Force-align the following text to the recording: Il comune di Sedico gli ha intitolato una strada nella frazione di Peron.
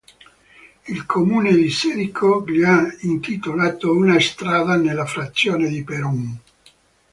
Il 0.87 1.05
comune 1.05 1.53
di 1.53 1.69
Sedico 1.69 2.43
gli 2.47 2.63
ha 2.63 2.91
intitolato 3.01 3.91
una 3.91 4.19
strada 4.19 4.75
nella 4.75 5.05
frazione 5.05 5.67
di 5.69 5.83
Peron. 5.83 6.39